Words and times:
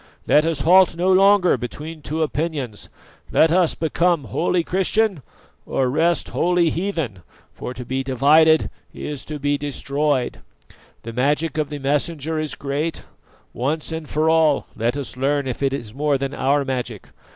Let 0.25 0.45
us 0.47 0.61
halt 0.61 0.95
no 0.97 1.13
longer 1.13 1.57
between 1.57 2.01
two 2.01 2.23
opinions, 2.23 2.89
let 3.31 3.51
us 3.51 3.75
become 3.75 4.23
wholly 4.23 4.63
Christian 4.63 5.21
or 5.63 5.91
rest 5.91 6.29
wholly 6.29 6.71
heathen, 6.71 7.19
for 7.53 7.75
to 7.75 7.85
be 7.85 8.01
divided 8.03 8.71
is 8.95 9.23
to 9.25 9.37
be 9.37 9.59
destroyed. 9.59 10.39
The 11.03 11.13
magic 11.13 11.59
of 11.59 11.69
the 11.69 11.77
Messenger 11.77 12.39
is 12.39 12.55
great; 12.55 13.03
once 13.53 13.91
and 13.91 14.09
for 14.09 14.27
all 14.27 14.65
let 14.75 14.97
us 14.97 15.15
learn 15.17 15.45
if 15.45 15.61
it 15.61 15.71
is 15.71 15.93
more 15.93 16.17
than 16.17 16.33
our 16.33 16.65
magic. 16.65 17.09